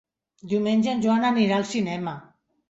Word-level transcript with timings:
Diumenge 0.53 0.89
en 0.93 1.03
Joan 1.03 1.27
anirà 1.29 1.61
al 1.61 1.69
cinema. 1.75 2.17